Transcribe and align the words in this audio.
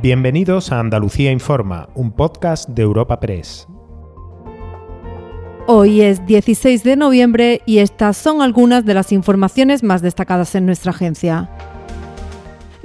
Bienvenidos 0.00 0.70
a 0.70 0.78
Andalucía 0.78 1.32
Informa, 1.32 1.88
un 1.96 2.12
podcast 2.12 2.68
de 2.68 2.82
Europa 2.82 3.18
Press. 3.18 3.66
Hoy 5.66 6.02
es 6.02 6.24
16 6.24 6.84
de 6.84 6.94
noviembre 6.94 7.62
y 7.66 7.78
estas 7.78 8.16
son 8.16 8.40
algunas 8.40 8.84
de 8.84 8.94
las 8.94 9.10
informaciones 9.10 9.82
más 9.82 10.00
destacadas 10.00 10.54
en 10.54 10.66
nuestra 10.66 10.92
agencia. 10.92 11.50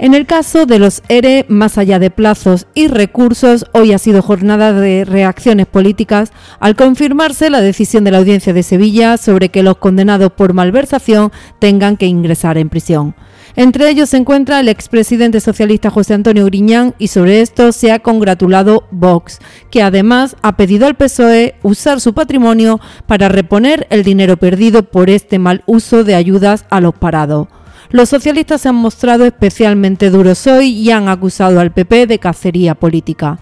En 0.00 0.12
el 0.14 0.26
caso 0.26 0.66
de 0.66 0.80
los 0.80 1.04
ERE, 1.08 1.46
más 1.48 1.78
allá 1.78 2.00
de 2.00 2.10
plazos 2.10 2.66
y 2.74 2.88
recursos, 2.88 3.64
hoy 3.72 3.92
ha 3.92 3.98
sido 3.98 4.20
jornada 4.20 4.72
de 4.72 5.04
reacciones 5.04 5.68
políticas 5.68 6.32
al 6.58 6.74
confirmarse 6.74 7.48
la 7.48 7.60
decisión 7.60 8.02
de 8.02 8.10
la 8.10 8.18
Audiencia 8.18 8.52
de 8.52 8.64
Sevilla 8.64 9.18
sobre 9.18 9.50
que 9.50 9.62
los 9.62 9.76
condenados 9.76 10.32
por 10.32 10.52
malversación 10.52 11.30
tengan 11.60 11.96
que 11.96 12.06
ingresar 12.06 12.58
en 12.58 12.70
prisión. 12.70 13.14
Entre 13.56 13.88
ellos 13.88 14.10
se 14.10 14.16
encuentra 14.16 14.60
el 14.60 14.68
expresidente 14.68 15.40
socialista 15.40 15.90
José 15.90 16.14
Antonio 16.14 16.44
Griñán 16.46 16.94
y 16.98 17.08
sobre 17.08 17.40
esto 17.40 17.72
se 17.72 17.92
ha 17.92 18.00
congratulado 18.00 18.84
Vox, 18.90 19.38
que 19.70 19.82
además 19.82 20.36
ha 20.42 20.56
pedido 20.56 20.86
al 20.86 20.96
PSOE 20.96 21.54
usar 21.62 22.00
su 22.00 22.14
patrimonio 22.14 22.80
para 23.06 23.28
reponer 23.28 23.86
el 23.90 24.02
dinero 24.02 24.36
perdido 24.36 24.82
por 24.82 25.08
este 25.10 25.38
mal 25.38 25.62
uso 25.66 26.04
de 26.04 26.14
ayudas 26.14 26.66
a 26.70 26.80
los 26.80 26.94
parados. 26.94 27.48
Los 27.90 28.08
socialistas 28.08 28.62
se 28.62 28.68
han 28.68 28.74
mostrado 28.74 29.24
especialmente 29.24 30.10
duros 30.10 30.46
hoy 30.46 30.70
y 30.70 30.90
han 30.90 31.08
acusado 31.08 31.60
al 31.60 31.72
PP 31.72 32.06
de 32.06 32.18
cacería 32.18 32.74
política. 32.74 33.38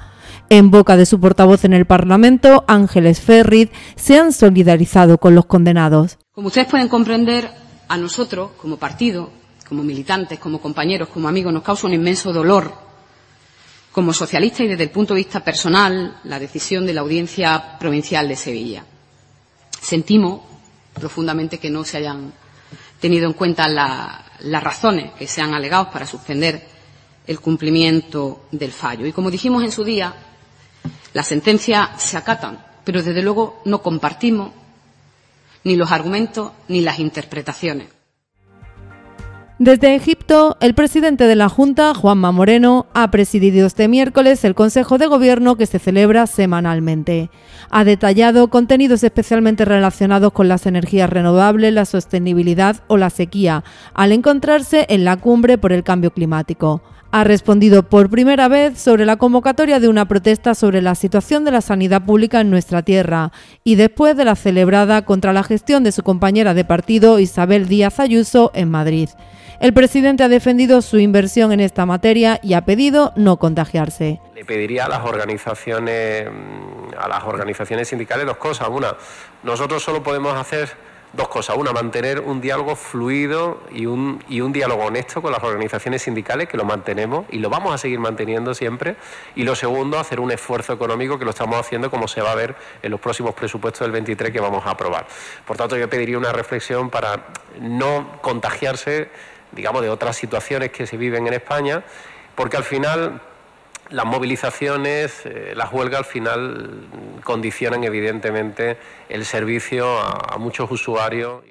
En 0.50 0.70
boca 0.70 0.98
de 0.98 1.06
su 1.06 1.18
portavoz 1.18 1.64
en 1.64 1.72
el 1.72 1.86
Parlamento, 1.86 2.64
Ángeles 2.68 3.20
Ferrid, 3.20 3.70
se 3.96 4.18
han 4.18 4.34
solidarizado 4.34 5.16
con 5.16 5.34
los 5.34 5.46
condenados. 5.46 6.18
Como 6.32 6.48
ustedes 6.48 6.66
pueden 6.68 6.88
comprender, 6.88 7.48
a 7.88 7.96
nosotros, 7.98 8.50
como 8.56 8.78
partido, 8.78 9.30
como 9.72 9.84
militantes, 9.84 10.38
como 10.38 10.60
compañeros, 10.60 11.08
como 11.08 11.28
amigos, 11.28 11.50
nos 11.50 11.62
causa 11.62 11.86
un 11.86 11.94
inmenso 11.94 12.30
dolor, 12.30 12.74
como 13.90 14.12
socialistas 14.12 14.60
y 14.60 14.66
desde 14.68 14.82
el 14.84 14.90
punto 14.90 15.14
de 15.14 15.20
vista 15.24 15.42
personal, 15.42 16.20
la 16.24 16.38
decisión 16.38 16.84
de 16.84 16.92
la 16.92 17.00
Audiencia 17.00 17.78
Provincial 17.78 18.28
de 18.28 18.36
Sevilla. 18.36 18.84
Sentimos 19.80 20.42
profundamente 20.92 21.56
que 21.58 21.70
no 21.70 21.84
se 21.84 21.96
hayan 21.96 22.34
tenido 23.00 23.26
en 23.26 23.32
cuenta 23.32 23.66
las 23.66 24.62
razones 24.62 25.12
que 25.14 25.26
se 25.26 25.40
han 25.40 25.54
alegado 25.54 25.90
para 25.90 26.04
suspender 26.06 26.62
el 27.26 27.40
cumplimiento 27.40 28.44
del 28.52 28.72
fallo. 28.72 29.06
Y 29.06 29.12
como 29.12 29.30
dijimos 29.30 29.62
en 29.64 29.72
su 29.72 29.84
día, 29.84 30.14
las 31.14 31.26
sentencias 31.26 31.88
se 31.96 32.18
acatan, 32.18 32.62
pero 32.84 33.02
desde 33.02 33.22
luego 33.22 33.62
no 33.64 33.80
compartimos 33.80 34.50
ni 35.64 35.76
los 35.76 35.90
argumentos 35.90 36.52
ni 36.68 36.82
las 36.82 36.98
interpretaciones. 36.98 38.01
Desde 39.62 39.94
Egipto, 39.94 40.56
el 40.58 40.74
presidente 40.74 41.28
de 41.28 41.36
la 41.36 41.48
Junta, 41.48 41.94
Juanma 41.94 42.32
Moreno, 42.32 42.86
ha 42.94 43.12
presidido 43.12 43.64
este 43.68 43.86
miércoles 43.86 44.44
el 44.44 44.56
Consejo 44.56 44.98
de 44.98 45.06
Gobierno 45.06 45.54
que 45.54 45.66
se 45.66 45.78
celebra 45.78 46.26
semanalmente. 46.26 47.30
Ha 47.70 47.84
detallado 47.84 48.48
contenidos 48.48 49.04
especialmente 49.04 49.64
relacionados 49.64 50.32
con 50.32 50.48
las 50.48 50.66
energías 50.66 51.08
renovables, 51.08 51.72
la 51.72 51.84
sostenibilidad 51.84 52.82
o 52.88 52.96
la 52.96 53.08
sequía, 53.08 53.62
al 53.94 54.10
encontrarse 54.10 54.84
en 54.88 55.04
la 55.04 55.16
cumbre 55.18 55.58
por 55.58 55.72
el 55.72 55.84
cambio 55.84 56.10
climático 56.10 56.82
ha 57.14 57.24
respondido 57.24 57.82
por 57.82 58.08
primera 58.08 58.48
vez 58.48 58.78
sobre 58.78 59.04
la 59.04 59.16
convocatoria 59.16 59.78
de 59.78 59.88
una 59.88 60.08
protesta 60.08 60.54
sobre 60.54 60.80
la 60.80 60.94
situación 60.94 61.44
de 61.44 61.50
la 61.50 61.60
sanidad 61.60 62.06
pública 62.06 62.40
en 62.40 62.48
nuestra 62.48 62.82
tierra 62.82 63.32
y 63.64 63.74
después 63.74 64.16
de 64.16 64.24
la 64.24 64.34
celebrada 64.34 65.04
contra 65.04 65.34
la 65.34 65.42
gestión 65.42 65.84
de 65.84 65.92
su 65.92 66.02
compañera 66.02 66.54
de 66.54 66.64
partido 66.64 67.18
Isabel 67.18 67.68
Díaz 67.68 68.00
Ayuso 68.00 68.50
en 68.54 68.70
Madrid. 68.70 69.10
El 69.62 69.72
presidente 69.72 70.24
ha 70.24 70.28
defendido 70.28 70.82
su 70.82 70.98
inversión 70.98 71.52
en 71.52 71.60
esta 71.60 71.86
materia 71.86 72.40
y 72.42 72.54
ha 72.54 72.62
pedido 72.62 73.12
no 73.14 73.36
contagiarse. 73.36 74.20
Le 74.34 74.44
pediría 74.44 74.86
a 74.86 74.88
las 74.88 75.04
organizaciones, 75.04 76.26
a 76.98 77.06
las 77.06 77.22
organizaciones 77.22 77.86
sindicales 77.86 78.26
dos 78.26 78.38
cosas. 78.38 78.66
Una, 78.68 78.96
nosotros 79.44 79.80
solo 79.80 80.02
podemos 80.02 80.34
hacer 80.34 80.70
dos 81.12 81.28
cosas. 81.28 81.56
Una, 81.56 81.70
mantener 81.70 82.18
un 82.18 82.40
diálogo 82.40 82.74
fluido 82.74 83.62
y 83.70 83.86
un, 83.86 84.24
y 84.28 84.40
un 84.40 84.52
diálogo 84.52 84.86
honesto 84.86 85.22
con 85.22 85.30
las 85.30 85.44
organizaciones 85.44 86.02
sindicales, 86.02 86.48
que 86.48 86.56
lo 86.56 86.64
mantenemos 86.64 87.26
y 87.30 87.38
lo 87.38 87.48
vamos 87.48 87.72
a 87.72 87.78
seguir 87.78 88.00
manteniendo 88.00 88.54
siempre. 88.54 88.96
Y 89.36 89.44
lo 89.44 89.54
segundo, 89.54 89.96
hacer 89.96 90.18
un 90.18 90.32
esfuerzo 90.32 90.72
económico 90.72 91.20
que 91.20 91.24
lo 91.24 91.30
estamos 91.30 91.56
haciendo 91.60 91.88
como 91.88 92.08
se 92.08 92.20
va 92.20 92.32
a 92.32 92.34
ver 92.34 92.56
en 92.82 92.90
los 92.90 92.98
próximos 92.98 93.32
presupuestos 93.32 93.82
del 93.82 93.92
23 93.92 94.32
que 94.32 94.40
vamos 94.40 94.66
a 94.66 94.70
aprobar. 94.70 95.06
Por 95.46 95.56
tanto, 95.56 95.76
yo 95.76 95.88
pediría 95.88 96.18
una 96.18 96.32
reflexión 96.32 96.90
para 96.90 97.26
no 97.60 98.18
contagiarse 98.22 99.08
digamos, 99.52 99.82
de 99.82 99.90
otras 99.90 100.16
situaciones 100.16 100.70
que 100.70 100.86
se 100.86 100.96
viven 100.96 101.26
en 101.26 101.34
España, 101.34 101.82
porque 102.34 102.56
al 102.56 102.64
final 102.64 103.20
las 103.90 104.06
movilizaciones, 104.06 105.22
eh, 105.24 105.52
las 105.54 105.72
huelgas 105.72 106.00
al 106.00 106.04
final 106.04 106.70
condicionan 107.22 107.84
evidentemente 107.84 108.78
el 109.08 109.24
servicio 109.24 109.98
a, 110.00 110.34
a 110.34 110.38
muchos 110.38 110.70
usuarios. 110.70 111.42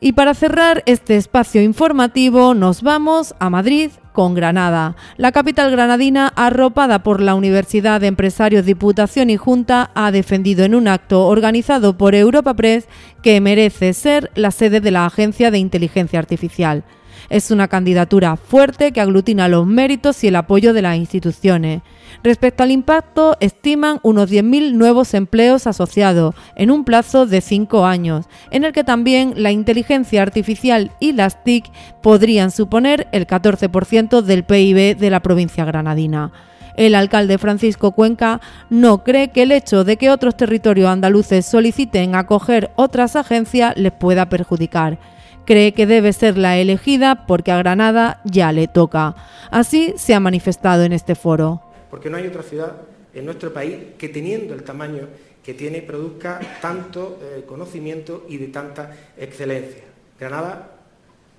Y 0.00 0.14
para 0.14 0.34
cerrar 0.34 0.82
este 0.86 1.16
espacio 1.16 1.62
informativo 1.62 2.54
nos 2.54 2.82
vamos 2.82 3.36
a 3.38 3.50
Madrid 3.50 3.92
con 4.12 4.34
Granada. 4.34 4.96
La 5.16 5.32
capital 5.32 5.70
granadina, 5.70 6.32
arropada 6.34 7.02
por 7.02 7.20
la 7.20 7.34
Universidad 7.34 8.00
de 8.00 8.08
Empresarios, 8.08 8.66
Diputación 8.66 9.30
y 9.30 9.36
Junta, 9.36 9.90
ha 9.94 10.10
defendido 10.10 10.64
en 10.64 10.74
un 10.74 10.88
acto 10.88 11.26
organizado 11.26 11.96
por 11.96 12.14
Europa 12.14 12.54
Press 12.54 12.88
que 13.22 13.40
merece 13.40 13.92
ser 13.92 14.30
la 14.34 14.50
sede 14.50 14.80
de 14.80 14.90
la 14.90 15.06
Agencia 15.06 15.50
de 15.50 15.58
Inteligencia 15.58 16.18
Artificial. 16.18 16.84
Es 17.28 17.50
una 17.50 17.68
candidatura 17.68 18.36
fuerte 18.36 18.92
que 18.92 19.00
aglutina 19.00 19.48
los 19.48 19.66
méritos 19.66 20.22
y 20.24 20.28
el 20.28 20.36
apoyo 20.36 20.72
de 20.72 20.82
las 20.82 20.96
instituciones. 20.96 21.82
Respecto 22.22 22.62
al 22.62 22.70
impacto, 22.70 23.36
estiman 23.40 23.98
unos 24.02 24.30
10.000 24.30 24.72
nuevos 24.72 25.14
empleos 25.14 25.66
asociados 25.66 26.34
en 26.56 26.70
un 26.70 26.84
plazo 26.84 27.26
de 27.26 27.40
cinco 27.40 27.86
años, 27.86 28.26
en 28.50 28.64
el 28.64 28.72
que 28.72 28.84
también 28.84 29.34
la 29.36 29.50
inteligencia 29.50 30.22
artificial 30.22 30.92
y 31.00 31.12
las 31.12 31.42
TIC 31.42 31.70
podrían 32.02 32.50
suponer 32.50 33.08
el 33.12 33.26
14% 33.26 34.22
del 34.22 34.44
PIB 34.44 34.96
de 34.96 35.10
la 35.10 35.20
provincia 35.20 35.64
granadina. 35.64 36.32
El 36.76 36.94
alcalde 36.94 37.38
Francisco 37.38 37.92
Cuenca 37.92 38.40
no 38.70 39.04
cree 39.04 39.28
que 39.28 39.42
el 39.42 39.52
hecho 39.52 39.84
de 39.84 39.96
que 39.96 40.10
otros 40.10 40.36
territorios 40.36 40.88
andaluces 40.88 41.44
soliciten 41.44 42.14
acoger 42.14 42.70
otras 42.76 43.16
agencias 43.16 43.76
les 43.76 43.92
pueda 43.92 44.28
perjudicar 44.28 44.98
cree 45.44 45.72
que 45.72 45.86
debe 45.86 46.12
ser 46.12 46.38
la 46.38 46.58
elegida 46.58 47.26
porque 47.26 47.52
a 47.52 47.58
Granada 47.58 48.20
ya 48.24 48.52
le 48.52 48.68
toca. 48.68 49.14
Así 49.50 49.94
se 49.96 50.14
ha 50.14 50.20
manifestado 50.20 50.84
en 50.84 50.92
este 50.92 51.14
foro. 51.14 51.62
Porque 51.90 52.10
no 52.10 52.16
hay 52.16 52.26
otra 52.26 52.42
ciudad 52.42 52.72
en 53.14 53.24
nuestro 53.26 53.52
país 53.52 53.76
que 53.98 54.08
teniendo 54.08 54.54
el 54.54 54.62
tamaño 54.62 55.08
que 55.44 55.54
tiene 55.54 55.82
produzca 55.82 56.40
tanto 56.60 57.18
eh, 57.20 57.44
conocimiento 57.46 58.24
y 58.28 58.38
de 58.38 58.48
tanta 58.48 58.94
excelencia. 59.18 59.82
Granada 60.18 60.70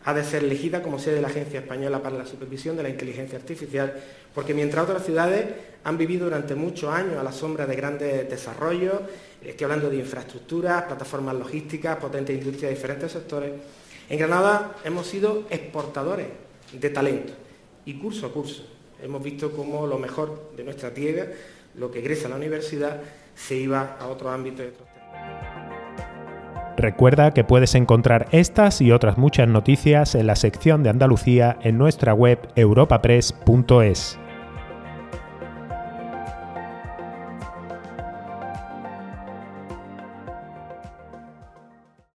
ha 0.05 0.13
de 0.13 0.23
ser 0.23 0.43
elegida 0.43 0.83
como 0.83 0.99
sede 0.99 1.15
de 1.15 1.21
la 1.21 1.29
Agencia 1.29 1.61
Española 1.61 2.03
para 2.03 2.17
la 2.17 2.25
Supervisión 2.25 2.75
de 2.75 2.83
la 2.83 2.89
Inteligencia 2.89 3.37
Artificial, 3.37 3.93
porque 4.35 4.53
mientras 4.53 4.83
otras 4.83 5.05
ciudades 5.05 5.45
han 5.85 5.97
vivido 5.97 6.25
durante 6.25 6.55
muchos 6.55 6.93
años 6.93 7.17
a 7.17 7.23
la 7.23 7.31
sombra 7.31 7.65
de 7.65 7.75
grandes 7.75 8.29
desarrollos, 8.29 8.99
estoy 9.41 9.65
hablando 9.65 9.89
de 9.89 9.97
infraestructuras, 9.97 10.83
plataformas 10.83 11.35
logísticas, 11.35 11.97
potentes 11.97 12.35
industrias 12.35 12.69
de 12.69 12.75
diferentes 12.75 13.11
sectores, 13.11 13.51
en 14.09 14.19
Granada 14.19 14.75
hemos 14.83 15.07
sido 15.07 15.43
exportadores 15.49 16.27
de 16.71 16.89
talento 16.89 17.33
y 17.85 17.95
curso 17.95 18.27
a 18.27 18.31
curso. 18.31 18.65
Hemos 19.01 19.21
visto 19.21 19.51
cómo 19.51 19.85
lo 19.85 19.99
mejor 19.99 20.51
de 20.55 20.63
nuestra 20.63 20.93
tierra, 20.93 21.27
lo 21.75 21.91
que 21.91 21.99
egresa 21.99 22.27
a 22.27 22.31
la 22.31 22.37
universidad, 22.37 23.01
se 23.35 23.55
iba 23.55 23.97
a 23.99 24.07
otros 24.07 24.31
ámbitos. 24.31 24.67
Recuerda 26.77 27.33
que 27.33 27.43
puedes 27.43 27.75
encontrar 27.75 28.27
estas 28.31 28.81
y 28.81 28.91
otras 28.91 29.17
muchas 29.17 29.47
noticias 29.47 30.15
en 30.15 30.27
la 30.27 30.35
sección 30.35 30.83
de 30.83 30.89
Andalucía 30.89 31.57
en 31.61 31.77
nuestra 31.77 32.13
web 32.13 32.39
europapress.es. 32.55 34.19